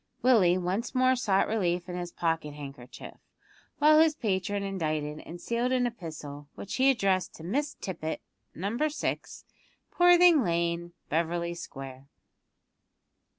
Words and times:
Willie 0.23 0.57
once 0.57 0.95
more 0.95 1.15
sought 1.15 1.47
relief 1.47 1.87
in 1.87 1.95
his 1.95 2.11
pocket 2.11 2.55
handkerchief, 2.55 3.17
while 3.77 3.99
his 3.99 4.15
patron 4.15 4.63
indited 4.63 5.19
and 5.27 5.39
sealed 5.39 5.71
an 5.71 5.85
epistle, 5.85 6.47
which 6.55 6.73
he 6.77 6.89
addressed 6.89 7.35
to 7.35 7.43
"Miss 7.43 7.75
Tippet, 7.75 8.19
Number 8.55 8.89
6, 8.89 9.45
Poorthing 9.91 10.43
Lane, 10.43 10.93
Beverly 11.09 11.53
Square." 11.53 12.07